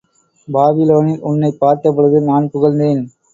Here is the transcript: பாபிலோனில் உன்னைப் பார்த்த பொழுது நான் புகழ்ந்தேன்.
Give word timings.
பாபிலோனில் 0.47 1.19
உன்னைப் 1.21 1.59
பார்த்த 1.59 1.91
பொழுது 1.91 2.21
நான் 2.21 2.49
புகழ்ந்தேன். 2.53 3.03